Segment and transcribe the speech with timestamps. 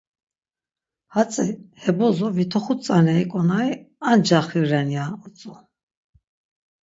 [1.13, 1.47] Hatzi
[1.81, 3.71] he bozo vit̆oxut tzaneri ǩonari
[4.09, 5.51] ancaxi ren, ya utzu.